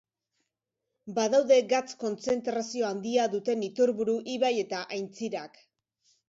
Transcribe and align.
Badaude 1.17 1.57
gatz-kontzentrazio 1.73 2.87
handia 2.87 3.27
duten 3.35 3.67
iturburu, 3.69 4.17
ibai 4.37 4.53
eta 4.65 4.83
aintzirak. 4.99 5.63